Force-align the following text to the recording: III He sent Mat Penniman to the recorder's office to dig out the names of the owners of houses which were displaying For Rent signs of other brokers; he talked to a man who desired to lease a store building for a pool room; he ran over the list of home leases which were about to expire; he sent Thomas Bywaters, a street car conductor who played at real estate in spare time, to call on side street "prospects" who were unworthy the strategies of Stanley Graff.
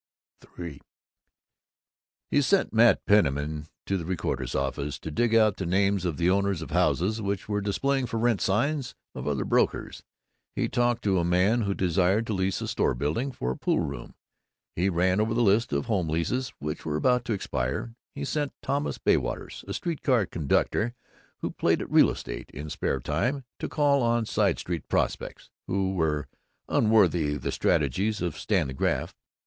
III 0.57 0.81
He 2.31 2.41
sent 2.41 2.73
Mat 2.73 3.05
Penniman 3.05 3.67
to 3.85 3.97
the 3.97 4.03
recorder's 4.03 4.55
office 4.55 4.97
to 4.97 5.11
dig 5.11 5.35
out 5.35 5.57
the 5.57 5.65
names 5.67 6.05
of 6.05 6.17
the 6.17 6.27
owners 6.27 6.63
of 6.63 6.71
houses 6.71 7.21
which 7.21 7.47
were 7.47 7.61
displaying 7.61 8.07
For 8.07 8.17
Rent 8.17 8.41
signs 8.41 8.95
of 9.13 9.27
other 9.27 9.45
brokers; 9.45 10.01
he 10.55 10.67
talked 10.67 11.03
to 11.03 11.19
a 11.19 11.23
man 11.23 11.61
who 11.61 11.75
desired 11.75 12.25
to 12.25 12.33
lease 12.33 12.61
a 12.61 12.67
store 12.67 12.95
building 12.95 13.31
for 13.31 13.51
a 13.51 13.55
pool 13.55 13.81
room; 13.81 14.15
he 14.75 14.89
ran 14.89 15.21
over 15.21 15.35
the 15.35 15.43
list 15.43 15.71
of 15.71 15.85
home 15.85 16.09
leases 16.09 16.51
which 16.57 16.83
were 16.83 16.95
about 16.95 17.23
to 17.25 17.33
expire; 17.33 17.93
he 18.15 18.25
sent 18.25 18.53
Thomas 18.63 18.97
Bywaters, 18.97 19.63
a 19.67 19.73
street 19.75 20.01
car 20.01 20.25
conductor 20.25 20.95
who 21.41 21.51
played 21.51 21.79
at 21.79 21.91
real 21.91 22.09
estate 22.09 22.49
in 22.49 22.71
spare 22.71 23.01
time, 23.01 23.43
to 23.59 23.69
call 23.69 24.01
on 24.01 24.25
side 24.25 24.57
street 24.57 24.87
"prospects" 24.87 25.51
who 25.67 25.93
were 25.93 26.27
unworthy 26.67 27.37
the 27.37 27.51
strategies 27.51 28.19
of 28.19 28.35
Stanley 28.35 28.73
Graff. 28.73 29.13